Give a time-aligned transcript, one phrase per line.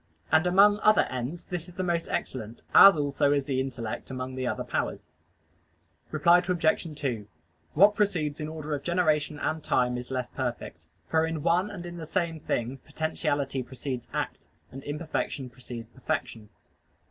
[0.31, 4.33] And among other ends this is the most excellent: as also is the intellect among
[4.33, 5.07] the other powers.
[6.09, 6.95] Reply Obj.
[6.99, 7.27] 2:
[7.75, 11.85] What precedes in order of generation and time is less perfect: for in one and
[11.85, 16.49] in the same thing potentiality precedes act, and imperfection precedes perfection.